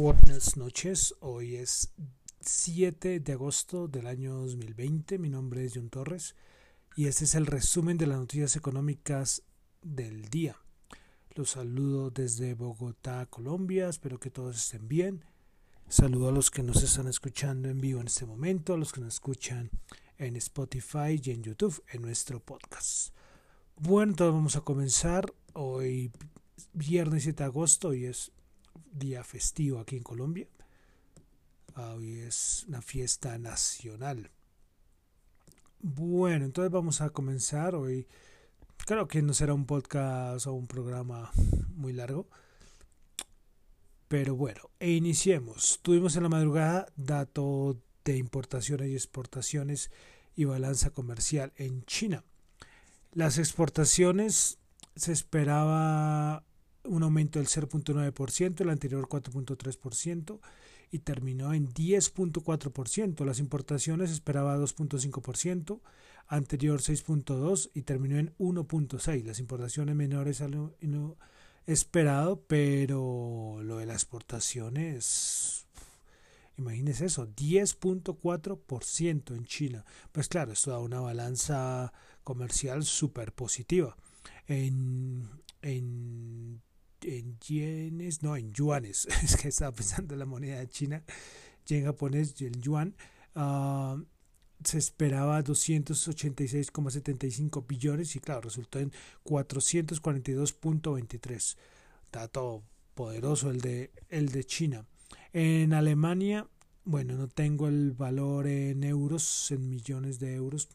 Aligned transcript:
Buenas 0.00 0.56
noches, 0.56 1.12
hoy 1.18 1.56
es 1.56 1.92
7 2.42 3.18
de 3.18 3.32
agosto 3.32 3.88
del 3.88 4.06
año 4.06 4.32
2020, 4.36 5.18
mi 5.18 5.28
nombre 5.28 5.64
es 5.64 5.72
John 5.74 5.90
Torres 5.90 6.36
y 6.94 7.08
este 7.08 7.24
es 7.24 7.34
el 7.34 7.46
resumen 7.46 7.98
de 7.98 8.06
las 8.06 8.16
noticias 8.16 8.54
económicas 8.54 9.42
del 9.82 10.28
día. 10.28 10.54
Los 11.34 11.50
saludo 11.50 12.10
desde 12.10 12.54
Bogotá, 12.54 13.26
Colombia, 13.26 13.88
espero 13.88 14.20
que 14.20 14.30
todos 14.30 14.56
estén 14.56 14.86
bien. 14.86 15.24
Saludo 15.88 16.28
a 16.28 16.32
los 16.32 16.52
que 16.52 16.62
nos 16.62 16.80
están 16.84 17.08
escuchando 17.08 17.68
en 17.68 17.80
vivo 17.80 18.00
en 18.00 18.06
este 18.06 18.24
momento, 18.24 18.74
a 18.74 18.78
los 18.78 18.92
que 18.92 19.00
nos 19.00 19.14
escuchan 19.14 19.68
en 20.16 20.36
Spotify 20.36 21.20
y 21.20 21.32
en 21.32 21.42
YouTube 21.42 21.82
en 21.90 22.02
nuestro 22.02 22.38
podcast. 22.38 23.12
Bueno, 23.74 24.12
entonces 24.12 24.32
vamos 24.32 24.54
a 24.54 24.60
comenzar 24.60 25.34
hoy 25.54 26.12
viernes 26.72 27.24
7 27.24 27.42
de 27.42 27.44
agosto 27.46 27.94
y 27.94 28.04
es 28.04 28.30
día 28.98 29.24
festivo 29.24 29.78
aquí 29.78 29.96
en 29.96 30.02
Colombia. 30.02 30.48
Hoy 31.76 32.18
es 32.18 32.64
una 32.68 32.82
fiesta 32.82 33.38
nacional. 33.38 34.30
Bueno, 35.80 36.44
entonces 36.44 36.72
vamos 36.72 37.00
a 37.00 37.10
comenzar 37.10 37.74
hoy. 37.74 38.08
Creo 38.84 39.06
que 39.06 39.22
no 39.22 39.32
será 39.32 39.54
un 39.54 39.66
podcast 39.66 40.46
o 40.46 40.52
un 40.54 40.66
programa 40.66 41.30
muy 41.74 41.92
largo. 41.92 42.28
Pero 44.08 44.34
bueno, 44.34 44.70
e 44.80 44.90
iniciemos. 44.90 45.78
Tuvimos 45.82 46.16
en 46.16 46.24
la 46.24 46.28
madrugada 46.28 46.86
dato 46.96 47.80
de 48.04 48.16
importaciones 48.16 48.88
y 48.88 48.94
exportaciones 48.94 49.90
y 50.34 50.44
balanza 50.44 50.90
comercial 50.90 51.52
en 51.56 51.84
China. 51.84 52.24
Las 53.12 53.38
exportaciones 53.38 54.58
se 54.96 55.12
esperaba 55.12 56.44
un 56.88 57.02
aumento 57.02 57.38
del 57.38 57.48
0.9%, 57.48 58.60
el 58.60 58.70
anterior 58.70 59.08
4.3% 59.08 60.40
y 60.90 61.00
terminó 61.00 61.52
en 61.52 61.72
10.4%. 61.72 63.24
Las 63.24 63.38
importaciones 63.38 64.10
esperaba 64.10 64.56
2.5%, 64.56 65.80
anterior 66.26 66.80
6.2% 66.80 67.70
y 67.74 67.82
terminó 67.82 68.18
en 68.18 68.34
1.6%. 68.38 69.24
Las 69.24 69.40
importaciones 69.40 69.94
menores 69.94 70.40
a 70.40 70.48
lo 70.48 71.18
esperado, 71.66 72.42
pero 72.46 73.60
lo 73.62 73.76
de 73.76 73.86
las 73.86 73.96
exportaciones, 73.96 75.66
imagínense 76.56 77.04
eso, 77.04 77.28
10.4% 77.28 79.36
en 79.36 79.44
China. 79.44 79.84
Pues 80.10 80.28
claro, 80.28 80.52
esto 80.52 80.70
da 80.70 80.78
una 80.78 81.00
balanza 81.00 81.92
comercial 82.24 82.84
súper 82.84 83.34
positiva. 83.34 83.96
En, 84.46 85.28
en 85.60 86.62
en 87.02 87.38
yenes, 87.38 88.22
no, 88.22 88.36
en 88.36 88.52
yuanes, 88.52 89.06
es 89.22 89.36
que 89.36 89.48
estaba 89.48 89.72
pensando 89.72 90.14
en 90.14 90.20
la 90.20 90.26
moneda 90.26 90.66
China, 90.68 91.02
yen 91.66 91.84
japonés, 91.84 92.40
el 92.40 92.60
yuan, 92.60 92.94
uh, 93.34 94.00
se 94.64 94.78
esperaba 94.78 95.44
286,75 95.44 97.66
billones 97.66 98.16
y 98.16 98.20
claro, 98.20 98.40
resultó 98.42 98.78
en 98.80 98.92
442.23. 99.24 101.56
Dato 102.10 102.64
poderoso 102.94 103.50
el 103.50 103.60
de, 103.60 103.92
el 104.08 104.30
de 104.30 104.44
China. 104.44 104.86
En 105.32 105.74
Alemania, 105.74 106.48
bueno, 106.84 107.14
no 107.14 107.28
tengo 107.28 107.68
el 107.68 107.92
valor 107.92 108.48
en 108.48 108.82
euros, 108.82 109.52
en 109.52 109.68
millones 109.68 110.18
de 110.18 110.34
euros, 110.34 110.68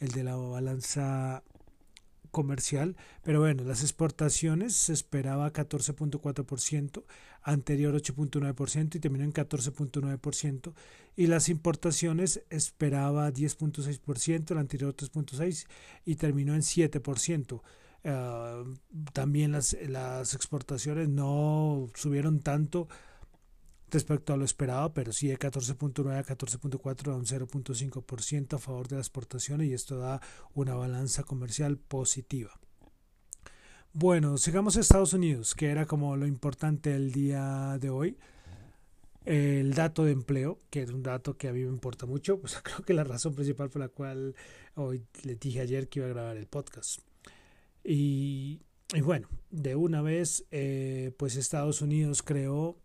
el 0.00 0.10
de 0.10 0.24
la 0.24 0.34
balanza 0.36 1.44
comercial, 2.30 2.96
pero 3.22 3.40
bueno, 3.40 3.64
las 3.64 3.82
exportaciones 3.82 4.74
se 4.74 4.92
esperaba 4.92 5.52
14.4%, 5.52 7.04
anterior 7.42 7.94
8.9% 7.94 8.96
y 8.96 9.00
terminó 9.00 9.24
en 9.24 9.32
14.9%, 9.32 10.72
y 11.16 11.26
las 11.26 11.48
importaciones 11.48 12.42
esperaba 12.50 13.30
10.6%, 13.30 14.50
el 14.52 14.58
anterior 14.58 14.94
3.6% 14.94 15.66
y 16.04 16.16
terminó 16.16 16.54
en 16.54 16.62
7%. 16.62 17.62
Ah, 18.04 18.64
también 19.12 19.52
las, 19.52 19.76
las 19.86 20.34
exportaciones 20.34 21.08
no 21.08 21.90
subieron 21.94 22.40
tanto 22.40 22.88
respecto 23.90 24.32
a 24.32 24.36
lo 24.36 24.44
esperado, 24.44 24.92
pero 24.92 25.12
sí 25.12 25.28
de 25.28 25.38
14.9 25.38 26.18
a 26.18 26.24
14.4 26.24 27.12
a 27.12 27.16
un 27.16 27.26
0.5% 27.26 28.54
a 28.54 28.58
favor 28.58 28.88
de 28.88 28.96
las 28.96 29.06
exportaciones 29.06 29.68
y 29.68 29.74
esto 29.74 29.98
da 29.98 30.20
una 30.54 30.74
balanza 30.74 31.22
comercial 31.24 31.78
positiva. 31.78 32.58
Bueno, 33.92 34.38
sigamos 34.38 34.76
a 34.76 34.80
Estados 34.80 35.14
Unidos, 35.14 35.54
que 35.54 35.66
era 35.66 35.84
como 35.84 36.16
lo 36.16 36.26
importante 36.26 36.94
el 36.94 37.10
día 37.10 37.76
de 37.80 37.90
hoy. 37.90 38.18
El 39.24 39.74
dato 39.74 40.04
de 40.04 40.12
empleo, 40.12 40.58
que 40.70 40.82
es 40.82 40.90
un 40.90 41.02
dato 41.02 41.36
que 41.36 41.48
a 41.48 41.52
mí 41.52 41.60
me 41.60 41.68
importa 41.68 42.06
mucho, 42.06 42.40
pues 42.40 42.56
creo 42.62 42.82
que 42.82 42.94
la 42.94 43.04
razón 43.04 43.34
principal 43.34 43.68
por 43.68 43.80
la 43.80 43.88
cual 43.88 44.34
hoy 44.76 45.04
les 45.24 45.38
dije 45.40 45.60
ayer 45.60 45.88
que 45.88 45.98
iba 45.98 46.06
a 46.06 46.12
grabar 46.12 46.36
el 46.36 46.46
podcast. 46.46 47.00
Y, 47.82 48.60
y 48.94 49.00
bueno, 49.00 49.28
de 49.50 49.74
una 49.74 50.02
vez, 50.02 50.44
eh, 50.50 51.12
pues 51.16 51.36
Estados 51.36 51.82
Unidos 51.82 52.22
creó 52.22 52.78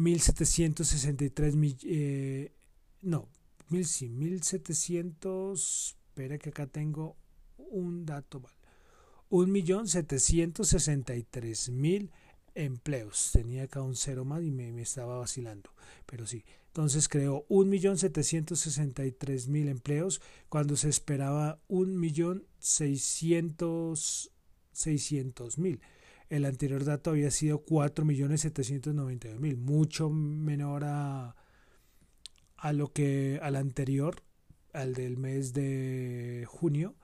1763 0.00 1.56
mil, 1.56 1.76
eh, 1.84 2.52
no, 3.02 3.28
mil, 3.68 3.84
sí, 3.86 4.08
1700, 4.08 5.96
espera 6.08 6.38
que 6.38 6.48
acá 6.48 6.66
tengo 6.66 7.16
un 7.56 8.06
dato 8.06 8.40
mal, 8.40 8.52
un 9.28 9.52
millón 9.52 9.86
tres 11.30 11.68
mil 11.68 12.10
empleos, 12.54 13.30
tenía 13.32 13.64
acá 13.64 13.82
un 13.82 13.94
cero 13.94 14.24
más 14.24 14.42
y 14.42 14.50
me, 14.50 14.72
me 14.72 14.82
estaba 14.82 15.18
vacilando, 15.18 15.70
pero 16.06 16.26
sí, 16.26 16.44
entonces 16.68 17.08
creó 17.08 17.44
un 17.48 17.68
millón 17.68 17.98
tres 19.12 19.48
mil 19.48 19.68
empleos 19.68 20.22
cuando 20.48 20.76
se 20.76 20.88
esperaba 20.88 21.60
un 21.68 21.98
millón 21.98 22.46
seiscientos 22.58 24.32
mil 25.58 25.80
el 26.30 26.44
anterior 26.44 26.84
dato 26.84 27.10
había 27.10 27.30
sido 27.30 27.64
4.792.000, 27.66 29.56
mucho 29.56 30.08
menor 30.10 30.84
a, 30.84 31.34
a 32.56 32.72
lo 32.72 32.92
que 32.92 33.40
al 33.42 33.56
anterior, 33.56 34.22
al 34.72 34.94
del 34.94 35.16
mes 35.18 35.52
de 35.52 36.46
junio, 36.48 36.94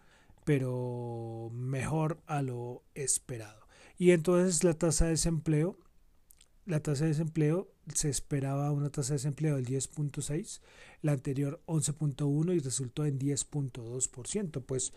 pero 0.45 1.51
mejor 1.53 2.23
a 2.27 2.41
lo 2.41 2.85
esperado. 2.95 3.67
Y 3.99 4.13
entonces 4.13 4.63
la 4.63 4.75
tasa 4.75 5.07
de 5.07 5.13
desempleo, 5.13 5.77
la 6.65 6.81
tasa 6.81 7.05
de 7.05 7.11
desempleo 7.11 7.69
se 7.93 8.09
esperaba 8.09 8.71
una 8.71 8.91
tasa 8.91 9.15
de 9.15 9.19
desempleo 9.19 9.57
del 9.57 9.67
10.6, 9.67 10.61
la 11.03 11.13
anterior 11.13 11.61
11.1 11.67 12.55
y 12.55 12.61
resultó 12.61 13.05
en 13.07 13.19
10.2%, 13.19 14.63
pues 14.65 14.93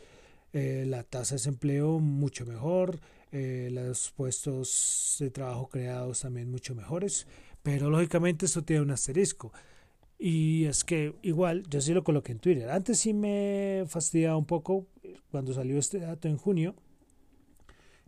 eh, 0.53 0.85
la 0.88 1.03
tasa 1.03 1.35
de 1.35 1.39
desempleo 1.39 2.00
mucho 2.00 2.45
mejor, 2.45 3.00
eh, 3.31 3.69
los 3.72 4.12
puestos 4.12 5.17
de 5.19 5.29
trabajo 5.29 5.69
creados 5.69 6.22
también 6.22 6.50
mucho 6.50 6.73
mejores, 6.73 7.28
pero 7.62 7.90
lógicamente 7.90 8.45
esto 8.45 8.63
tiene 8.63 8.81
un 8.81 8.91
asterisco. 8.91 9.51
Y 10.17 10.66
es 10.66 10.84
que 10.84 11.16
igual, 11.22 11.63
yo 11.69 11.79
sí 11.79 11.94
lo 11.94 12.03
coloqué 12.03 12.34
en 12.34 12.39
Twitter. 12.39 12.69
Antes 12.69 13.00
sí 13.00 13.13
me 13.13 13.85
fastidiaba 13.88 14.35
un 14.35 14.45
poco 14.45 14.88
cuando 15.31 15.53
salió 15.53 15.78
este 15.78 16.00
dato 16.00 16.28
en 16.28 16.38
junio. 16.38 16.75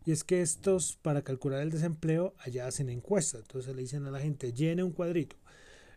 Y 0.05 0.11
es 0.11 0.23
que 0.23 0.41
estos, 0.41 0.97
para 0.97 1.21
calcular 1.21 1.61
el 1.61 1.69
desempleo, 1.69 2.33
allá 2.39 2.67
hacen 2.67 2.89
encuestas. 2.89 3.41
Entonces 3.41 3.75
le 3.75 3.83
dicen 3.83 4.05
a 4.07 4.11
la 4.11 4.19
gente, 4.19 4.51
llene 4.51 4.83
un 4.83 4.91
cuadrito. 4.91 5.37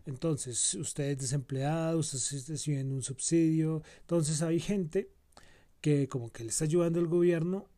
Entonces, 0.06 0.74
usted 0.74 1.04
es 1.04 1.18
desempleado, 1.18 1.98
usted 1.98 2.18
un 2.92 3.02
subsidio. 3.02 3.82
Entonces 4.02 4.42
hay 4.42 4.60
gente 4.60 5.10
que 5.80 6.08
como 6.08 6.30
que 6.30 6.44
le 6.44 6.50
está 6.50 6.64
ayudando 6.64 7.00
el 7.00 7.06
gobierno 7.08 7.68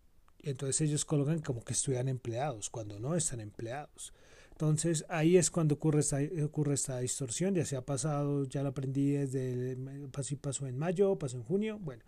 entonces 0.50 0.80
ellos 0.82 1.04
colocan 1.04 1.40
como 1.40 1.62
que 1.62 1.72
estuvieran 1.72 2.08
empleados 2.08 2.70
cuando 2.70 2.98
no 2.98 3.14
están 3.14 3.40
empleados. 3.40 4.12
Entonces 4.52 5.04
ahí 5.08 5.36
es 5.36 5.50
cuando 5.50 5.74
ocurre 5.74 6.00
esta, 6.00 6.18
ocurre 6.42 6.74
esta 6.74 6.98
distorsión, 7.00 7.54
ya 7.54 7.66
se 7.66 7.76
ha 7.76 7.82
pasado, 7.82 8.44
ya 8.44 8.62
lo 8.62 8.70
aprendí 8.70 9.12
desde, 9.12 9.76
pasó, 10.10 10.36
pasó 10.38 10.66
en 10.66 10.78
mayo, 10.78 11.18
pasó 11.18 11.36
en 11.36 11.42
junio, 11.44 11.78
bueno, 11.78 12.02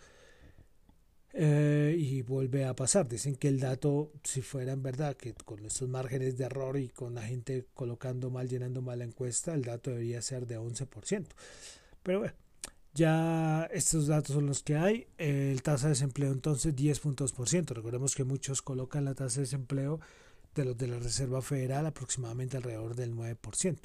eh, 1.34 1.94
y 1.98 2.22
vuelve 2.22 2.64
a 2.64 2.74
pasar. 2.74 3.06
Dicen 3.06 3.36
que 3.36 3.48
el 3.48 3.60
dato, 3.60 4.12
si 4.24 4.40
fuera 4.40 4.72
en 4.72 4.82
verdad, 4.82 5.16
que 5.16 5.34
con 5.34 5.64
estos 5.66 5.88
márgenes 5.88 6.38
de 6.38 6.44
error 6.44 6.78
y 6.78 6.88
con 6.88 7.14
la 7.14 7.22
gente 7.22 7.66
colocando 7.74 8.30
mal, 8.30 8.48
llenando 8.48 8.82
mal 8.82 9.00
la 9.00 9.04
encuesta, 9.04 9.54
el 9.54 9.62
dato 9.62 9.90
debería 9.90 10.22
ser 10.22 10.46
de 10.46 10.58
11%. 10.58 11.26
Pero 12.02 12.20
bueno, 12.20 12.34
ya 12.98 13.64
estos 13.72 14.08
datos 14.08 14.34
son 14.34 14.46
los 14.46 14.64
que 14.64 14.76
hay. 14.76 15.06
El 15.16 15.62
tasa 15.62 15.86
de 15.86 15.90
desempleo 15.90 16.32
entonces 16.32 16.74
10.2%. 16.74 17.72
Recordemos 17.72 18.16
que 18.16 18.24
muchos 18.24 18.60
colocan 18.60 19.04
la 19.04 19.14
tasa 19.14 19.36
de 19.36 19.42
desempleo 19.42 20.00
de 20.54 20.64
los 20.64 20.76
de 20.76 20.88
la 20.88 20.98
Reserva 20.98 21.40
Federal 21.40 21.86
aproximadamente 21.86 22.56
alrededor 22.56 22.96
del 22.96 23.14
9%. 23.14 23.78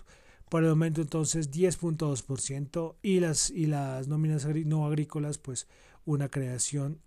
Por 0.49 0.63
el 0.63 0.69
momento 0.69 1.01
entonces 1.01 1.51
10.2% 1.51 2.95
y 3.03 3.19
las, 3.19 3.51
y 3.51 3.67
las 3.67 4.07
nóminas 4.07 4.47
no 4.47 4.87
agrícolas 4.87 5.37
pues 5.37 5.67
una 6.05 6.29
creación 6.29 6.99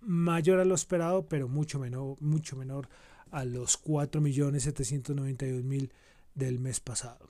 mayor 0.00 0.58
a 0.58 0.64
lo 0.64 0.74
esperado 0.74 1.28
pero 1.28 1.48
mucho 1.48 1.78
menor, 1.78 2.16
mucho 2.20 2.56
menor 2.56 2.88
a 3.30 3.44
los 3.44 3.78
4.792.000 3.82 5.90
del 6.34 6.58
mes 6.58 6.80
pasado. 6.80 7.28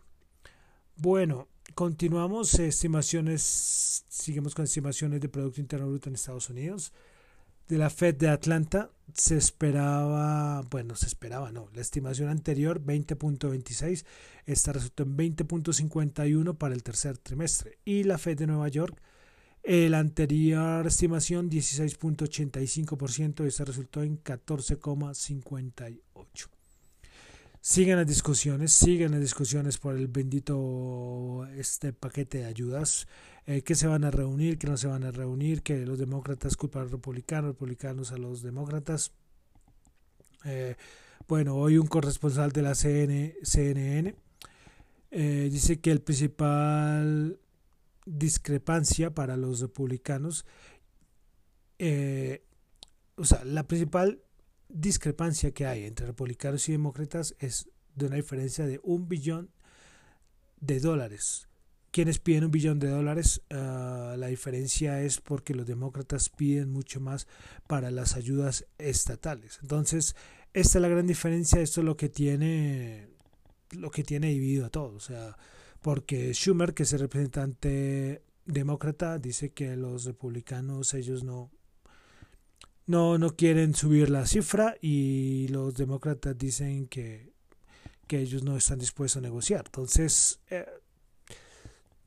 Bueno, 0.96 1.48
continuamos 1.74 2.58
estimaciones, 2.58 4.04
seguimos 4.08 4.54
con 4.54 4.64
estimaciones 4.64 5.20
de 5.20 5.28
Producto 5.28 5.60
Interno 5.60 5.88
Bruto 5.88 6.08
en 6.08 6.14
Estados 6.14 6.48
Unidos. 6.50 6.92
De 7.68 7.78
la 7.78 7.90
Fed 7.90 8.16
de 8.16 8.28
Atlanta 8.28 8.90
se 9.14 9.36
esperaba, 9.36 10.62
bueno, 10.70 10.96
se 10.96 11.06
esperaba, 11.06 11.52
no, 11.52 11.68
la 11.72 11.80
estimación 11.80 12.28
anterior 12.28 12.84
20.26, 12.84 14.04
esta 14.46 14.72
resultó 14.72 15.04
en 15.04 15.16
20.51 15.16 16.58
para 16.58 16.74
el 16.74 16.82
tercer 16.82 17.18
trimestre. 17.18 17.78
Y 17.84 18.02
la 18.04 18.18
Fed 18.18 18.38
de 18.38 18.46
Nueva 18.46 18.68
York, 18.68 19.00
la 19.64 20.00
anterior 20.00 20.86
estimación 20.86 21.50
16.85%, 21.50 23.46
esta 23.46 23.64
resultó 23.64 24.02
en 24.02 24.22
14.58. 24.22 26.61
Siguen 27.64 27.94
las 27.94 28.08
discusiones, 28.08 28.72
siguen 28.72 29.12
las 29.12 29.20
discusiones 29.20 29.78
por 29.78 29.94
el 29.94 30.08
bendito 30.08 31.46
este 31.54 31.92
paquete 31.92 32.38
de 32.38 32.46
ayudas, 32.46 33.06
eh, 33.46 33.62
que 33.62 33.76
se 33.76 33.86
van 33.86 34.02
a 34.02 34.10
reunir, 34.10 34.58
que 34.58 34.66
no 34.66 34.76
se 34.76 34.88
van 34.88 35.04
a 35.04 35.12
reunir, 35.12 35.62
que 35.62 35.86
los 35.86 35.96
demócratas 35.96 36.56
culpan 36.56 36.80
a 36.80 36.82
los 36.86 36.92
republicanos, 36.92 37.52
republicanos 37.52 38.10
a 38.10 38.16
los 38.16 38.42
demócratas. 38.42 39.12
Eh, 40.44 40.74
bueno, 41.28 41.54
hoy 41.54 41.78
un 41.78 41.86
corresponsal 41.86 42.50
de 42.50 42.62
la 42.62 42.74
CNN 42.74 44.16
eh, 45.12 45.48
dice 45.48 45.78
que 45.78 45.92
el 45.92 46.00
principal 46.00 47.38
discrepancia 48.04 49.14
para 49.14 49.36
los 49.36 49.60
republicanos, 49.60 50.46
o 51.78 53.24
sea, 53.24 53.44
la 53.44 53.68
principal 53.68 54.20
discrepancia 54.72 55.52
que 55.52 55.66
hay 55.66 55.84
entre 55.84 56.06
republicanos 56.06 56.68
y 56.68 56.72
demócratas 56.72 57.34
es 57.38 57.68
de 57.94 58.06
una 58.06 58.16
diferencia 58.16 58.66
de 58.66 58.80
un 58.82 59.08
billón 59.08 59.50
de 60.60 60.80
dólares. 60.80 61.48
Quienes 61.90 62.18
piden 62.18 62.44
un 62.44 62.50
billón 62.50 62.78
de 62.78 62.88
dólares, 62.88 63.42
uh, 63.50 64.16
la 64.16 64.28
diferencia 64.28 65.02
es 65.02 65.20
porque 65.20 65.54
los 65.54 65.66
demócratas 65.66 66.30
piden 66.30 66.70
mucho 66.70 67.00
más 67.00 67.26
para 67.66 67.90
las 67.90 68.16
ayudas 68.16 68.66
estatales. 68.78 69.58
Entonces, 69.60 70.16
esta 70.54 70.78
es 70.78 70.82
la 70.82 70.88
gran 70.88 71.06
diferencia, 71.06 71.60
esto 71.60 71.80
es 71.80 71.84
lo 71.84 71.96
que 71.96 72.08
tiene 72.08 73.08
lo 73.72 73.90
que 73.90 74.04
tiene 74.04 74.28
dividido 74.28 74.66
a 74.66 74.70
todos, 74.70 74.94
o 74.94 75.00
sea, 75.00 75.36
porque 75.80 76.32
Schumer, 76.34 76.74
que 76.74 76.82
es 76.82 76.92
el 76.92 77.00
representante 77.00 78.22
demócrata, 78.44 79.18
dice 79.18 79.50
que 79.52 79.76
los 79.76 80.04
republicanos 80.04 80.92
ellos 80.94 81.24
no 81.24 81.50
no, 82.86 83.18
no 83.18 83.36
quieren 83.36 83.74
subir 83.74 84.10
la 84.10 84.26
cifra 84.26 84.76
y 84.80 85.48
los 85.48 85.74
demócratas 85.74 86.36
dicen 86.36 86.86
que, 86.88 87.32
que 88.06 88.20
ellos 88.20 88.42
no 88.42 88.56
están 88.56 88.78
dispuestos 88.78 89.18
a 89.18 89.22
negociar. 89.22 89.64
Entonces, 89.66 90.40
eh, 90.50 90.66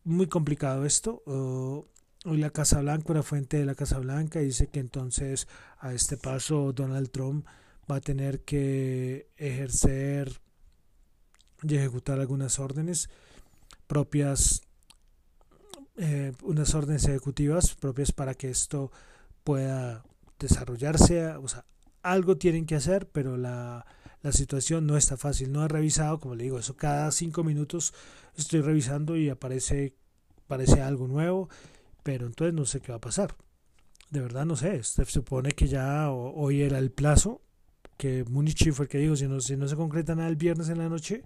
muy 0.04 0.28
complicado 0.28 0.86
esto. 0.86 1.24
hoy 1.26 2.38
la 2.38 2.50
Casa 2.50 2.82
Blanca, 2.82 3.12
una 3.12 3.24
fuente 3.24 3.58
de 3.58 3.66
la 3.66 3.76
Casa 3.76 4.00
Blanca, 4.00 4.40
dice 4.40 4.68
que 4.68 4.80
entonces 4.80 5.48
a 5.80 5.94
este 5.94 6.18
paso 6.18 6.74
Donald 6.74 7.10
Trump 7.10 7.46
va 7.90 7.98
a 7.98 8.02
tener 8.02 8.42
que 8.42 9.30
ejercer 9.38 10.40
y 11.64 11.76
ejecutar 11.76 12.20
algunas 12.20 12.60
órdenes 12.60 13.10
propias, 13.88 14.64
eh, 15.98 16.34
unas 16.44 16.74
órdenes 16.76 17.06
ejecutivas 17.06 17.76
propias 17.76 18.12
para 18.12 18.34
que 18.34 18.50
esto 18.50 18.92
pueda 19.44 20.04
desarrollarse, 20.40 21.28
o 21.36 21.48
sea, 21.48 21.66
algo 22.02 22.38
tienen 22.38 22.66
que 22.66 22.76
hacer, 22.76 23.10
pero 23.10 23.38
la, 23.38 23.86
la 24.26 24.32
situación 24.32 24.88
no 24.88 24.98
está 24.98 25.18
fácil. 25.18 25.52
No 25.52 25.64
he 25.64 25.68
revisado, 25.68 26.20
como 26.20 26.36
le 26.36 26.46
digo, 26.46 26.58
eso 26.58 26.76
cada 26.76 27.12
cinco 27.12 27.44
minutos 27.44 27.94
estoy 28.36 28.62
revisando 28.62 29.16
y 29.16 29.30
aparece, 29.30 29.96
aparece 30.46 30.82
algo 30.82 31.08
nuevo, 31.08 31.48
pero 32.02 32.26
entonces 32.26 32.54
no 32.54 32.66
sé 32.66 32.82
qué 32.82 32.92
va 32.92 32.98
a 32.98 33.02
pasar. 33.02 33.36
De 34.10 34.22
verdad 34.22 34.46
no 34.46 34.56
sé, 34.56 34.82
se 34.84 35.06
supone 35.06 35.52
que 35.52 35.68
ya 35.68 36.10
hoy 36.10 36.62
era 36.62 36.80
el 36.80 36.92
plazo, 36.92 37.42
que 37.98 38.24
Munich 38.26 38.72
fue 38.72 38.86
el 38.86 38.90
que 38.90 38.98
dijo, 38.98 39.16
si 39.16 39.28
no, 39.28 39.40
si 39.42 39.58
no 39.58 39.68
se 39.68 39.76
concreta 39.76 40.16
nada 40.16 40.30
el 40.30 40.36
viernes 40.36 40.70
en 40.70 40.80
la 40.80 40.90
noche, 40.90 41.24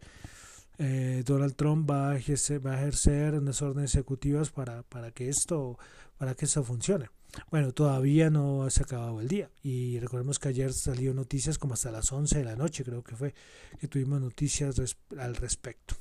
eh, 0.77 1.23
Donald 1.25 1.56
Trump 1.56 1.89
va 1.89 2.11
a, 2.11 2.17
ejercer, 2.17 2.65
va 2.65 2.73
a 2.73 2.81
ejercer 2.81 3.33
unas 3.35 3.61
órdenes 3.61 3.94
ejecutivas 3.95 4.50
para, 4.50 4.83
para, 4.83 5.11
que 5.11 5.29
esto, 5.29 5.77
para 6.17 6.35
que 6.35 6.45
esto 6.45 6.63
funcione. 6.63 7.09
Bueno, 7.52 7.72
todavía 7.72 8.30
no 8.30 8.70
se 8.70 8.81
ha 8.81 8.84
acabado 8.84 9.22
el 9.22 9.28
día 9.28 9.50
y 9.64 10.00
recordemos 10.00 10.40
que 10.40 10.50
ayer 10.50 10.74
salió 10.74 11.14
noticias 11.14 11.58
como 11.58 11.76
hasta 11.76 11.92
las 11.92 12.12
11 12.12 12.40
de 12.40 12.44
la 12.44 12.56
noche, 12.56 12.84
creo 12.84 13.04
que 13.04 13.16
fue, 13.16 13.34
que 13.80 13.88
tuvimos 13.88 14.20
noticias 14.20 14.76
al 15.18 15.36
respecto. 15.36 15.96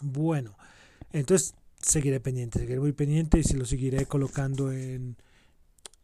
Bueno, 0.00 0.56
entonces 1.12 1.54
seguiré 1.80 2.20
pendiente, 2.20 2.58
seguiré 2.58 2.80
muy 2.80 2.92
pendiente 2.92 3.38
y 3.38 3.44
se 3.44 3.56
lo 3.56 3.64
seguiré 3.64 4.06
colocando 4.06 4.72
en, 4.72 5.16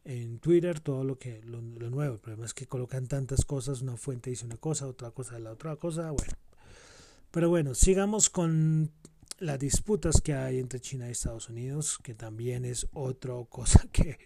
en 0.05 0.39
Twitter 0.39 0.81
todo 0.81 1.05
lo 1.05 1.19
que 1.19 1.43
lo, 1.43 1.61
lo, 1.61 1.91
nuevo. 1.91 2.15
El 2.15 2.21
problema 2.21 2.47
es 2.47 2.55
que 2.55 2.67
colocan 2.67 3.09
tantas 3.09 3.45
cosas, 3.45 3.83
una 3.83 3.97
fuente 3.97 4.31
dice 4.31 4.45
una 4.45 4.57
cosa, 4.57 4.87
otra 4.87 5.11
cosa 5.11 5.39
la 5.39 5.53
otra 5.53 5.77
cosa, 5.77 6.11
bueno. 6.11 6.33
Pero 7.31 7.49
bueno, 7.49 7.75
sigamos 7.75 8.29
con 8.29 8.93
las 9.43 9.59
disputas 9.59 10.21
que 10.21 10.35
hay 10.35 10.59
entre 10.59 10.79
China 10.81 11.09
y 11.09 11.13
Estados 11.13 11.49
Unidos, 11.49 11.99
que 12.03 12.15
también 12.15 12.65
es 12.65 12.87
otra 12.93 13.35
cosa 13.51 13.87
que, 13.93 14.19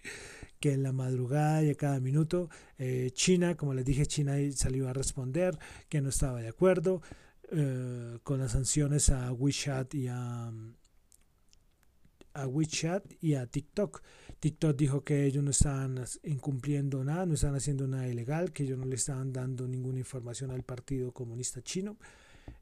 que 0.59 0.73
en 0.73 0.83
la 0.83 0.91
madrugada 0.91 1.63
y 1.63 1.71
a 1.71 1.75
cada 1.75 1.99
minuto 1.99 2.49
eh, 2.77 3.09
China, 3.13 3.55
como 3.55 3.73
les 3.73 3.83
dije, 3.83 4.05
China 4.05 4.35
salió 4.55 4.87
a 4.87 4.93
responder 4.93 5.57
que 5.89 6.01
no 6.01 6.09
estaba 6.09 6.39
de 6.39 6.47
acuerdo 6.47 7.01
eh, 7.51 8.19
con 8.23 8.39
las 8.39 8.51
sanciones 8.51 9.09
a 9.09 9.31
WeChat 9.33 9.95
y 9.95 10.07
a, 10.07 10.51
a 12.33 12.47
WeChat 12.47 13.03
y 13.19 13.33
a 13.33 13.47
TikTok. 13.47 14.03
TikTok 14.39 14.77
dijo 14.77 15.03
que 15.03 15.25
ellos 15.25 15.43
no 15.43 15.49
estaban 15.49 16.05
incumpliendo 16.23 17.03
nada, 17.03 17.25
no 17.25 17.33
estaban 17.33 17.55
haciendo 17.55 17.87
nada 17.87 18.07
ilegal, 18.07 18.53
que 18.53 18.63
ellos 18.63 18.77
no 18.77 18.85
le 18.85 18.95
estaban 18.95 19.33
dando 19.33 19.67
ninguna 19.67 19.97
información 19.97 20.51
al 20.51 20.61
Partido 20.61 21.11
Comunista 21.11 21.63
Chino. 21.63 21.97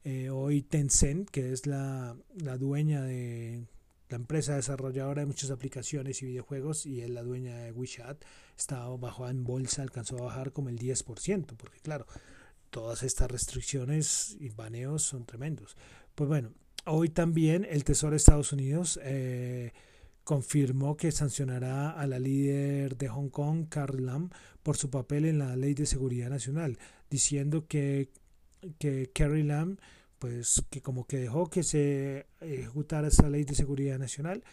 Eh, 0.07 0.29
hoy 0.29 0.61
Tencent, 0.61 1.31
que 1.31 1.51
es 1.51 1.65
la, 1.65 2.15
la, 2.35 2.59
dueña 2.59 3.01
de 3.01 3.65
la 4.07 4.17
empresa 4.17 4.55
desarrolladora 4.55 5.23
de 5.23 5.25
muchas 5.25 5.49
aplicaciones 5.49 6.21
y 6.21 6.27
videojuegos 6.27 6.85
y 6.85 7.01
es 7.01 7.09
la 7.09 7.23
dueña 7.23 7.57
de 7.57 7.71
WeChat, 7.71 8.23
estaba 8.55 8.95
bajo 8.97 9.27
en 9.27 9.43
bolsa, 9.43 9.81
alcanzó 9.81 10.19
a 10.19 10.25
bajar 10.25 10.51
como 10.51 10.69
el 10.69 10.77
10%, 10.77 11.55
porque 11.57 11.79
claro, 11.79 12.05
todas 12.69 13.01
estas 13.01 13.31
restricciones 13.31 14.37
y 14.39 14.49
baneos 14.49 15.01
son 15.01 15.25
tremendos. 15.25 15.75
Pues 16.13 16.27
bueno, 16.27 16.53
hoy 16.85 17.09
también 17.09 17.65
el 17.67 17.83
Tesoro 17.83 18.11
de 18.11 18.17
Estados 18.17 18.53
Unidos 18.53 18.99
eh, 19.01 19.73
confirmó 20.23 20.97
que 20.97 21.11
sancionará 21.11 21.89
a 21.89 22.05
la 22.05 22.19
líder 22.19 22.95
de 22.95 23.07
Hong 23.07 23.29
Kong, 23.29 23.69
Carrie 23.69 24.05
Lam, 24.05 24.29
por 24.61 24.77
su 24.77 24.91
papel 24.91 25.25
en 25.25 25.39
la 25.39 25.55
Ley 25.55 25.73
de 25.73 25.87
Seguridad 25.87 26.29
Nacional, 26.29 26.77
diciendo 27.09 27.65
que 27.67 28.11
que 28.79 29.11
Carrie 29.13 29.43
Lam, 29.43 29.77
pues 30.19 30.63
que 30.69 30.81
como 30.81 31.05
que 31.05 31.17
dejó 31.17 31.49
que 31.49 31.63
se 31.63 32.27
ejecutara 32.41 33.07
esa 33.07 33.29
ley 33.29 33.43
de 33.43 33.55
seguridad 33.55 33.99
nacional 33.99 34.43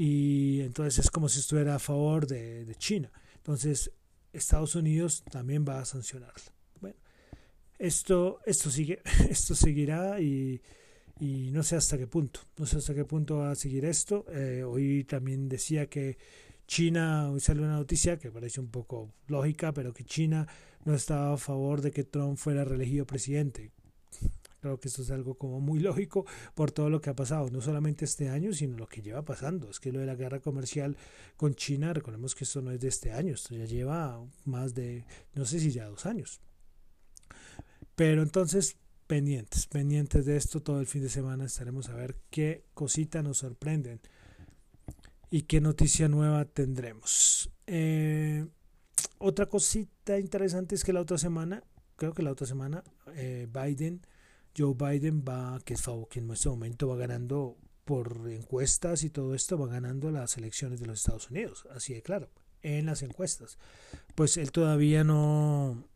y 0.00 0.60
entonces 0.60 1.06
es 1.06 1.10
como 1.10 1.28
si 1.28 1.40
estuviera 1.40 1.74
a 1.74 1.78
favor 1.80 2.28
de, 2.28 2.72
China. 2.78 3.10
Entonces 3.34 3.90
Estados 4.32 4.76
Unidos 4.76 5.24
también 5.28 5.64
va 5.68 5.80
a 5.80 5.84
sancionarla. 5.84 6.54
Bueno, 6.80 6.96
esto, 7.80 8.38
esto 8.46 8.70
sigue, 8.70 9.02
esto 9.28 9.56
seguirá 9.56 10.20
y, 10.20 10.62
y, 11.18 11.50
no 11.50 11.64
sé 11.64 11.74
hasta 11.74 11.98
qué 11.98 12.06
punto, 12.06 12.40
no 12.58 12.66
sé 12.66 12.76
hasta 12.76 12.94
qué 12.94 13.04
punto 13.04 13.38
va 13.38 13.50
a 13.50 13.56
seguir 13.56 13.84
esto. 13.84 14.24
Eh, 14.30 14.62
hoy 14.62 15.02
también 15.02 15.48
decía 15.48 15.88
que 15.88 16.16
China, 16.68 17.32
hoy 17.32 17.40
salió 17.40 17.64
una 17.64 17.72
noticia 17.74 18.18
que 18.18 18.30
parece 18.30 18.60
un 18.60 18.68
poco 18.68 19.12
lógica, 19.26 19.72
pero 19.72 19.92
que 19.92 20.04
China 20.04 20.46
no 20.84 20.94
estaba 20.94 21.32
a 21.32 21.38
favor 21.38 21.80
de 21.80 21.90
que 21.90 22.04
Trump 22.04 22.38
fuera 22.38 22.64
reelegido 22.64 23.04
presidente. 23.04 23.72
Creo 24.60 24.78
que 24.78 24.88
esto 24.88 25.02
es 25.02 25.10
algo 25.10 25.34
como 25.34 25.60
muy 25.60 25.78
lógico 25.88 26.26
por 26.54 26.70
todo 26.70 26.90
lo 26.90 27.00
que 27.00 27.10
ha 27.10 27.16
pasado, 27.16 27.50
no 27.50 27.60
solamente 27.60 28.04
este 28.04 28.28
año, 28.28 28.52
sino 28.52 28.76
lo 28.76 28.88
que 28.88 29.02
lleva 29.02 29.24
pasando. 29.24 29.70
Es 29.70 29.80
que 29.80 29.92
lo 29.92 30.00
de 30.00 30.06
la 30.06 30.14
guerra 30.14 30.40
comercial 30.40 30.96
con 31.36 31.54
China, 31.54 31.92
recordemos 31.92 32.34
que 32.34 32.44
esto 32.44 32.62
no 32.62 32.70
es 32.70 32.80
de 32.80 32.88
este 32.88 33.12
año, 33.12 33.34
esto 33.34 33.54
ya 33.54 33.64
lleva 33.64 34.24
más 34.44 34.74
de, 34.74 35.04
no 35.34 35.44
sé 35.44 35.60
si 35.60 35.70
ya 35.70 35.86
dos 35.86 36.06
años. 36.06 36.40
Pero 37.94 38.22
entonces, 38.22 38.76
pendientes, 39.06 39.66
pendientes 39.66 40.24
de 40.26 40.36
esto, 40.36 40.60
todo 40.60 40.80
el 40.80 40.86
fin 40.86 41.02
de 41.02 41.08
semana 41.08 41.46
estaremos 41.46 41.88
a 41.88 41.94
ver 41.94 42.16
qué 42.30 42.64
cosita 42.74 43.22
nos 43.22 43.38
sorprenden 43.38 44.00
y 45.30 45.42
qué 45.42 45.60
noticia 45.60 46.08
nueva 46.08 46.44
tendremos. 46.44 47.50
Eh, 47.66 48.46
otra 49.18 49.46
cosita 49.46 50.18
interesante 50.18 50.74
es 50.74 50.84
que 50.84 50.92
la 50.92 51.00
otra 51.00 51.18
semana, 51.18 51.64
creo 51.96 52.12
que 52.12 52.22
la 52.22 52.30
otra 52.30 52.46
semana, 52.46 52.84
eh, 53.14 53.48
Biden, 53.52 54.00
Joe 54.58 54.74
Biden 54.74 55.24
va, 55.26 55.60
que 55.64 55.74
es 55.74 55.86
que 56.10 56.18
en 56.18 56.30
este 56.30 56.48
momento 56.48 56.88
va 56.88 56.96
ganando 56.96 57.56
por 57.84 58.28
encuestas 58.28 59.04
y 59.04 59.10
todo 59.10 59.34
esto, 59.34 59.56
va 59.56 59.68
ganando 59.68 60.10
las 60.10 60.36
elecciones 60.36 60.80
de 60.80 60.86
los 60.86 60.98
Estados 60.98 61.30
Unidos, 61.30 61.66
así 61.74 61.94
de 61.94 62.02
claro, 62.02 62.28
en 62.62 62.86
las 62.86 63.02
encuestas. 63.02 63.58
Pues 64.14 64.36
él 64.36 64.52
todavía 64.52 65.04
no, 65.04 65.88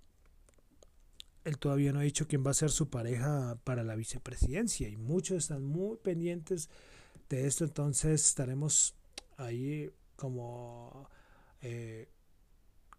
él 1.44 1.58
todavía 1.58 1.92
no 1.92 1.98
ha 1.98 2.04
dicho 2.04 2.28
quién 2.28 2.46
va 2.46 2.52
a 2.52 2.54
ser 2.54 2.70
su 2.70 2.88
pareja 2.88 3.58
para 3.64 3.82
la 3.82 3.96
vicepresidencia 3.96 4.88
y 4.88 4.96
muchos 4.96 5.38
están 5.38 5.64
muy 5.64 5.96
pendientes 5.96 6.70
de 7.28 7.46
esto, 7.46 7.64
entonces 7.64 8.26
estaremos 8.26 8.94
ahí 9.36 9.90
como 10.16 11.08
eh, 11.60 12.08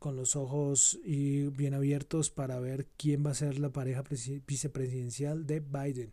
con 0.03 0.17
los 0.17 0.35
ojos 0.35 0.99
y 1.05 1.43
bien 1.43 1.73
abiertos 1.73 2.29
para 2.29 2.59
ver 2.59 2.87
quién 2.97 3.25
va 3.25 3.31
a 3.31 3.35
ser 3.35 3.57
la 3.57 3.69
pareja 3.69 4.03
vicepresidencial 4.45 5.47
de 5.47 5.61
Biden. 5.61 6.11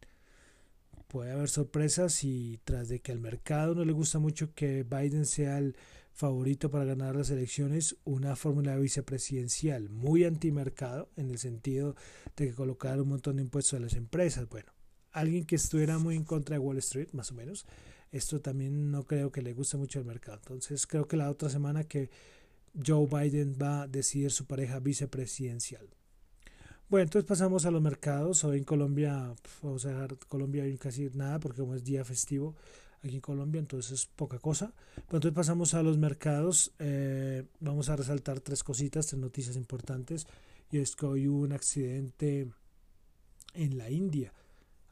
Puede 1.09 1.33
haber 1.33 1.49
sorpresas 1.49 2.23
y 2.23 2.61
tras 2.63 2.89
de 2.89 3.01
que 3.01 3.11
al 3.11 3.19
mercado 3.19 3.75
no 3.75 3.85
le 3.85 3.91
gusta 3.91 4.21
mucho 4.21 4.55
que 4.55 4.85
Biden 4.85 5.27
sea 5.27 5.59
el 5.59 5.75
favorito 6.13 6.71
para 6.71 6.85
ganar 6.85 7.17
las 7.17 7.31
elecciones, 7.31 7.97
una 8.05 8.37
fórmula 8.37 8.77
vicepresidencial 8.77 9.89
muy 9.89 10.23
antimercado 10.23 11.09
en 11.17 11.29
el 11.29 11.39
sentido 11.39 11.97
de 12.37 12.47
que 12.47 12.55
colocar 12.55 13.01
un 13.01 13.09
montón 13.09 13.37
de 13.37 13.43
impuestos 13.43 13.75
a 13.75 13.83
las 13.83 13.95
empresas. 13.95 14.49
Bueno, 14.49 14.71
alguien 15.11 15.47
que 15.47 15.57
estuviera 15.57 15.99
muy 15.99 16.15
en 16.15 16.23
contra 16.23 16.55
de 16.55 16.61
Wall 16.61 16.79
Street, 16.79 17.09
más 17.11 17.33
o 17.33 17.35
menos, 17.35 17.67
esto 18.13 18.41
también 18.41 18.93
no 18.93 19.03
creo 19.03 19.33
que 19.33 19.43
le 19.43 19.53
guste 19.53 19.77
mucho 19.79 19.99
al 19.99 20.05
mercado. 20.05 20.39
Entonces 20.39 20.87
creo 20.87 21.09
que 21.09 21.17
la 21.17 21.29
otra 21.29 21.51
semana 21.51 21.83
que 21.83 22.09
Joe 22.75 23.07
Biden 23.07 23.57
va 23.61 23.83
a 23.83 23.89
decidir 23.89 24.31
su 24.31 24.47
pareja 24.47 24.79
vicepresidencial. 24.79 25.89
Bueno, 26.89 27.05
entonces 27.05 27.29
pasamos 27.29 27.67
a 27.67 27.71
los 27.71 27.83
mercados. 27.83 28.43
Hoy 28.45 28.59
en 28.59 28.65
Colombia, 28.65 29.35
vamos 29.63 29.85
a 29.87 29.91
dejar 29.91 30.17
Colombia 30.29 30.65
casi 30.79 31.09
nada 31.15 31.39
porque 31.39 31.61
como 31.61 31.75
es 31.75 31.85
día 31.85 32.05
festivo 32.05 32.57
aquí 33.03 33.15
en 33.15 33.21
Colombia, 33.21 33.61
entonces 33.61 34.07
poca 34.07 34.39
cosa. 34.39 34.73
Pero 34.95 35.19
entonces 35.19 35.33
pasamos 35.33 35.75
a 35.75 35.83
los 35.83 35.99
mercados. 35.99 36.73
Eh, 36.79 37.45
vamos 37.61 37.89
a 37.89 37.97
resaltar 37.97 38.41
tres 38.41 38.63
cositas, 38.65 39.07
tres 39.07 39.21
noticias 39.21 39.57
importantes. 39.57 40.27
Y 40.71 40.79
es 40.79 40.97
que 40.97 41.07
hoy 41.07 41.29
hubo 41.29 41.41
un 41.43 41.53
accidente 41.53 42.51
en 43.55 43.79
la 43.79 43.91
India. 43.91 44.33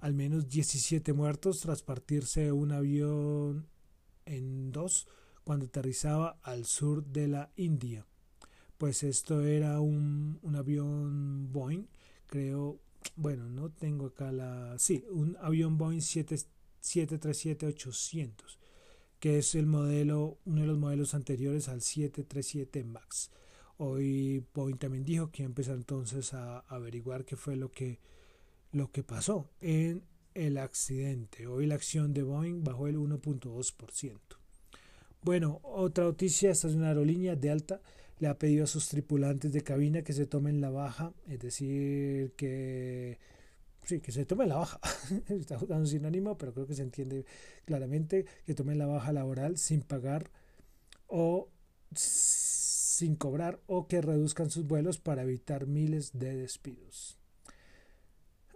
Al 0.00 0.14
menos 0.14 0.48
17 0.48 1.12
muertos 1.12 1.60
tras 1.60 1.82
partirse 1.82 2.52
un 2.52 2.72
avión 2.72 3.66
en 4.24 4.70
dos 4.72 5.08
cuando 5.48 5.64
aterrizaba 5.64 6.38
al 6.42 6.66
sur 6.66 7.06
de 7.06 7.26
la 7.26 7.50
India. 7.56 8.04
Pues 8.76 9.02
esto 9.02 9.46
era 9.46 9.80
un, 9.80 10.38
avión 10.54 11.50
Boeing, 11.50 11.86
creo, 12.26 12.78
bueno, 13.16 13.48
no 13.48 13.70
tengo 13.70 14.08
acá 14.08 14.30
la... 14.30 14.78
Sí, 14.78 15.06
un 15.10 15.38
avión 15.40 15.78
Boeing 15.78 16.00
737-800, 16.00 18.58
que 19.18 19.38
es 19.38 19.54
el 19.54 19.64
modelo, 19.64 20.36
uno 20.44 20.60
de 20.60 20.66
los 20.66 20.76
modelos 20.76 21.14
anteriores 21.14 21.70
al 21.70 21.80
737 21.80 22.84
MAX. 22.84 23.30
Hoy 23.78 24.44
Boeing 24.52 24.76
también 24.76 25.04
dijo 25.04 25.30
que 25.30 25.44
empezó 25.44 25.72
entonces 25.72 26.34
a 26.34 26.58
averiguar 26.58 27.24
qué 27.24 27.36
fue 27.36 27.56
lo 27.56 27.72
que, 27.72 28.00
lo 28.70 28.92
que 28.92 29.02
pasó 29.02 29.48
en 29.62 30.04
el 30.34 30.58
accidente. 30.58 31.46
Hoy 31.46 31.64
la 31.64 31.76
acción 31.76 32.12
de 32.12 32.22
Boeing 32.22 32.64
bajó 32.64 32.86
el 32.86 32.98
1.2%. 32.98 34.37
Bueno, 35.22 35.60
otra 35.62 36.04
noticia, 36.04 36.50
esta 36.50 36.68
es 36.68 36.74
una 36.74 36.88
aerolínea, 36.88 37.36
Delta, 37.36 37.80
le 38.18 38.28
ha 38.28 38.38
pedido 38.38 38.64
a 38.64 38.66
sus 38.66 38.88
tripulantes 38.88 39.52
de 39.52 39.62
cabina 39.62 40.02
que 40.02 40.12
se 40.12 40.26
tomen 40.26 40.60
la 40.60 40.70
baja, 40.70 41.12
es 41.28 41.40
decir, 41.40 42.32
que 42.36 43.18
sí, 43.84 44.00
que 44.00 44.12
se 44.12 44.24
tomen 44.24 44.48
la 44.48 44.56
baja. 44.56 44.80
Está 45.28 45.58
un 45.58 45.86
sinónimo, 45.86 46.38
pero 46.38 46.52
creo 46.54 46.66
que 46.66 46.74
se 46.74 46.82
entiende 46.82 47.24
claramente 47.64 48.26
que 48.46 48.54
tomen 48.54 48.78
la 48.78 48.86
baja 48.86 49.12
laboral 49.12 49.58
sin 49.58 49.82
pagar 49.82 50.30
o 51.06 51.48
sin 51.94 53.16
cobrar 53.16 53.60
o 53.66 53.88
que 53.88 54.00
reduzcan 54.02 54.50
sus 54.50 54.66
vuelos 54.66 54.98
para 54.98 55.22
evitar 55.22 55.66
miles 55.66 56.18
de 56.18 56.36
despidos. 56.36 57.17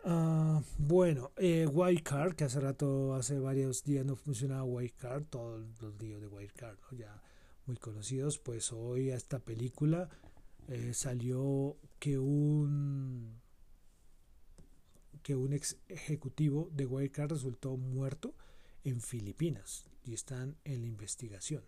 Uh, 0.05 0.61
bueno, 0.79 1.31
eh, 1.37 1.67
Wildcard, 1.67 2.35
que 2.35 2.45
hace 2.45 2.59
rato, 2.59 3.15
hace 3.15 3.39
varios 3.39 3.85
días 3.85 4.05
no 4.05 4.17
funcionaba 4.17 4.65
Wildcard, 4.65 5.27
todos 5.27 5.65
los 5.81 5.97
días 5.97 6.21
de 6.21 6.27
Wildcard, 6.27 6.77
ya 6.91 7.23
muy 7.67 7.77
conocidos, 7.77 8.39
pues 8.39 8.73
hoy 8.73 9.13
a 9.13 9.17
esta 9.17 9.39
película 9.39 10.09
eh, 10.69 10.93
salió 10.93 11.77
que 12.01 12.19
un 12.19 13.41
que 15.23 15.37
un 15.37 15.53
ex 15.53 15.77
ejecutivo 15.89 16.69
de 16.73 16.85
Wildcard 16.85 17.31
resultó 17.31 17.77
muerto 17.77 18.35
en 18.83 19.01
Filipinas 19.01 19.85
y 20.05 20.15
están 20.15 20.57
en 20.65 20.81
la 20.81 20.89
investigación. 20.89 21.63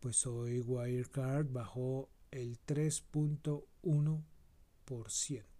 Pues 0.00 0.26
hoy 0.26 0.60
Wildcard 0.60 1.50
bajó 1.50 2.10
el 2.30 2.58
3.1%. 2.66 5.53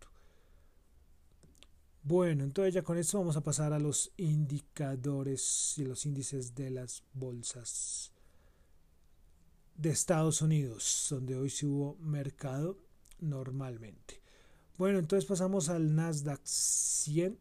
Bueno, 2.06 2.44
entonces 2.44 2.75
ya 2.75 2.82
con 2.82 2.99
esto 2.99 3.18
vamos 3.18 3.38
a 3.38 3.42
pasar 3.42 3.73
a 3.73 3.78
los 3.78 4.12
indicadores 4.18 5.73
y 5.78 5.87
los 5.87 6.04
índices 6.04 6.54
de 6.54 6.68
las 6.68 7.02
bolsas 7.14 8.12
de 9.75 9.88
Estados 9.88 10.42
Unidos, 10.42 11.06
donde 11.08 11.34
hoy 11.34 11.49
sí 11.49 11.64
hubo 11.64 11.96
mercado 12.00 12.76
normalmente. 13.20 14.20
Bueno, 14.76 14.99
entonces 14.99 15.25
pasamos 15.25 15.70
al 15.70 15.94
Nasdaq 15.94 16.42
100. 16.44 17.38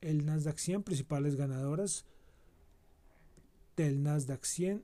El 0.00 0.24
Nasdaq 0.24 0.56
100, 0.56 0.82
principales 0.82 1.36
ganadoras 1.36 2.06
del 3.76 4.02
Nasdaq 4.02 4.42
100 4.42 4.82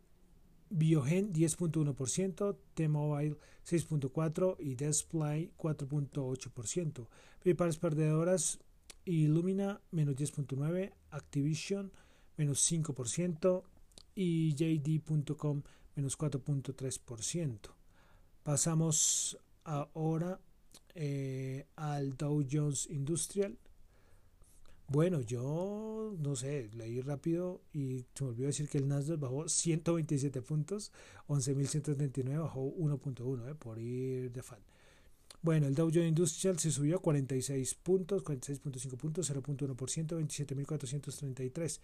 Biogen 0.71 1.33
10.1%, 1.33 2.57
T-Mobile 2.75 3.37
6.4% 3.67 4.57
y 4.59 4.75
Display 4.75 5.51
4.8%. 5.59 7.07
Principales 7.41 7.79
perdedoras 7.79 8.59
Illumina 9.05 9.81
menos 9.91 10.17
10.9%, 10.17 10.93
Activision 11.11 11.93
menos 12.37 12.71
5% 12.71 13.63
y 14.15 14.55
JD.com 14.55 15.63
menos 15.95 16.19
4.3%. 16.19 17.59
Pasamos 18.43 19.39
ahora 19.65 20.41
eh, 20.95 21.67
al 21.77 22.17
Dow 22.17 22.45
Jones 22.51 22.89
Industrial 22.91 23.57
bueno, 24.89 25.21
yo 25.21 26.15
no 26.19 26.37
sé, 26.37 26.69
leí 26.75 27.01
rápido 27.01 27.61
y 27.73 28.05
se 28.15 28.25
me 28.25 28.31
olvidó 28.31 28.49
decir 28.49 28.69
que 28.69 28.79
el 28.79 28.89
Nasdaq 28.89 29.19
bajó 29.19 29.49
127 29.49 30.43
puntos, 30.43 30.93
11.139 31.29 32.41
bajó 32.41 32.75
1.1 32.77 33.51
eh, 33.51 33.55
por 33.55 33.79
ir 33.79 34.31
de 34.31 34.43
fan. 34.43 34.61
Bueno, 35.43 35.67
el 35.67 35.75
Dow 35.75 35.91
Jones 35.93 36.09
Industrial 36.09 36.59
se 36.59 36.71
subió 36.71 37.01
46 37.01 37.75
puntos, 37.75 38.25
46.5 38.25 38.97
puntos, 38.97 39.31
0.1%, 39.31 39.77
27.433. 39.77 41.81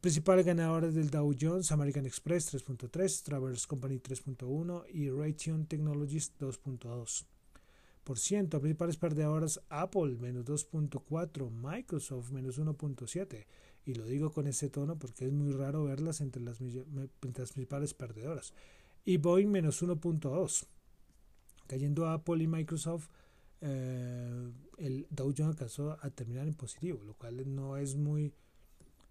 Principales 0.00 0.46
ganadores 0.46 0.94
del 0.94 1.10
Dow 1.10 1.34
Jones, 1.38 1.72
American 1.72 2.06
Express 2.06 2.54
3.3, 2.54 3.22
Traverse 3.22 3.66
Company 3.66 3.98
3.1 3.98 4.84
y 4.92 5.10
Raytheon 5.10 5.66
Technologies 5.66 6.32
2.2%. 6.38 7.39
Principales 8.04 8.96
perdedoras 8.96 9.60
Apple 9.68 10.16
menos 10.18 10.44
2.4, 10.44 11.50
Microsoft 11.50 12.30
menos 12.30 12.58
1.7. 12.58 13.46
Y 13.86 13.94
lo 13.94 14.04
digo 14.04 14.30
con 14.30 14.46
ese 14.46 14.68
tono 14.68 14.98
porque 14.98 15.26
es 15.26 15.32
muy 15.32 15.52
raro 15.52 15.84
verlas 15.84 16.20
entre 16.20 16.42
las, 16.42 16.58
principales 17.20 17.94
perdedoras. 17.94 18.52
Y 19.04 19.16
Boeing 19.16 19.50
menos 19.50 19.82
1.2. 19.82 20.66
Cayendo 21.66 22.08
Apple 22.08 22.42
y 22.42 22.46
Microsoft, 22.46 23.08
eh, 23.60 24.50
el 24.78 25.06
Dow 25.10 25.32
Jones 25.36 25.52
alcanzó 25.52 25.96
a 26.00 26.10
terminar 26.10 26.48
en 26.48 26.54
positivo, 26.54 27.02
lo 27.04 27.14
cual 27.14 27.54
no 27.54 27.76
es 27.76 27.96
muy, 27.96 28.32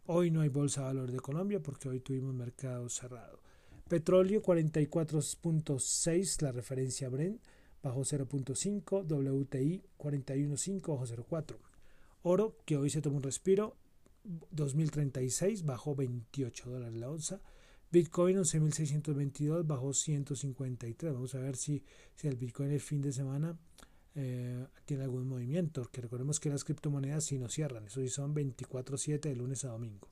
Hoy 0.08 0.32
no 0.32 0.42
hay 0.42 0.50
bolsa 0.50 0.82
de 0.82 0.88
valor 0.88 1.12
de 1.12 1.20
Colombia 1.20 1.62
porque 1.62 1.88
hoy 1.88 2.00
tuvimos 2.00 2.34
mercado 2.34 2.90
cerrado. 2.90 3.40
Petróleo 3.88 4.42
44.6, 4.42 6.42
la 6.42 6.52
referencia 6.52 7.08
Brent, 7.08 7.40
bajo 7.84 8.02
0.5, 8.02 9.06
WTI 9.06 9.84
41.5, 10.00 10.88
bajo 10.88 11.06
0.4. 11.06 11.56
Oro, 12.24 12.58
que 12.66 12.78
hoy 12.78 12.90
se 12.90 13.02
tomó 13.02 13.18
un 13.18 13.24
respiro, 13.24 13.76
2036, 14.52 15.66
bajó 15.66 15.96
28 15.96 16.70
dólares 16.70 17.00
la 17.00 17.10
onza. 17.10 17.42
Bitcoin 17.92 18.38
11.622, 18.38 19.68
bajó 19.68 19.94
153. 19.94 21.14
Vamos 21.14 21.36
a 21.36 21.40
ver 21.40 21.56
si, 21.56 21.84
si 22.16 22.28
el 22.28 22.38
Bitcoin 22.38 22.72
el 22.72 22.80
fin 22.80 23.02
de 23.02 23.12
semana 23.12 23.58
eh, 24.16 24.66
tiene 24.86 25.04
algún 25.04 25.28
movimiento, 25.28 25.90
que 25.92 26.02
recordemos 26.02 26.40
que 26.40 26.50
las 26.50 26.64
criptomonedas 26.64 27.26
si 27.26 27.38
no 27.38 27.48
cierran, 27.50 27.86
eso 27.86 28.02
sí 28.02 28.10
son 28.10 28.34
24/7 28.34 29.30
de 29.30 29.36
lunes 29.36 29.64
a 29.66 29.70
domingo. 29.70 30.10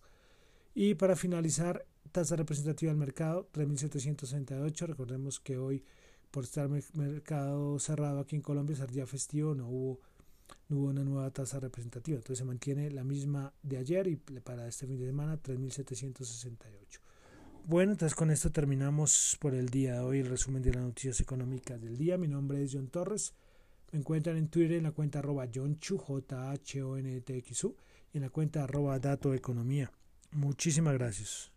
Y 0.73 0.95
para 0.95 1.15
finalizar, 1.15 1.85
tasa 2.11 2.35
representativa 2.35 2.91
del 2.91 2.99
mercado 2.99 3.49
3.768, 3.51 4.87
recordemos 4.87 5.39
que 5.39 5.57
hoy 5.57 5.83
por 6.31 6.43
estar 6.43 6.69
mercado 6.93 7.79
cerrado 7.79 8.19
aquí 8.19 8.35
en 8.35 8.41
Colombia, 8.41 8.75
ser 8.75 8.91
día 8.91 9.07
festivo, 9.07 9.55
no 9.55 9.67
hubo, 9.67 9.99
no 10.69 10.77
hubo 10.77 10.87
una 10.87 11.03
nueva 11.03 11.31
tasa 11.31 11.59
representativa, 11.59 12.17
entonces 12.17 12.39
se 12.39 12.45
mantiene 12.45 12.91
la 12.91 13.03
misma 13.03 13.53
de 13.63 13.77
ayer 13.77 14.07
y 14.07 14.15
para 14.15 14.67
este 14.67 14.85
fin 14.85 14.99
de 14.99 15.07
semana 15.07 15.41
3.768. 15.41 16.99
Bueno, 17.65 17.91
entonces 17.91 18.15
con 18.15 18.31
esto 18.31 18.51
terminamos 18.51 19.37
por 19.39 19.53
el 19.53 19.69
día 19.69 19.95
de 19.95 19.99
hoy 19.99 20.19
el 20.19 20.27
resumen 20.27 20.61
de 20.63 20.73
las 20.73 20.83
noticias 20.83 21.19
económicas 21.19 21.79
del 21.81 21.97
día. 21.97 22.17
Mi 22.17 22.27
nombre 22.27 22.63
es 22.63 22.71
John 22.73 22.87
Torres. 22.87 23.33
Me 23.91 23.99
encuentran 23.99 24.37
en 24.37 24.49
Twitter 24.49 24.77
en 24.77 24.83
la 24.83 24.91
cuenta 24.91 25.19
arroba 25.19 25.49
Chu, 25.49 25.97
J 25.97 26.51
H 26.51 26.83
O 26.83 26.97
N 26.97 27.21
T 27.21 27.37
X 27.37 27.63
U, 27.63 27.75
y 28.13 28.17
en 28.17 28.23
la 28.23 28.29
cuenta 28.29 28.63
arroba 28.63 28.99
Dato 28.99 29.33
Economía. 29.33 29.91
Muchísimas 30.31 30.93
gracias. 30.93 31.51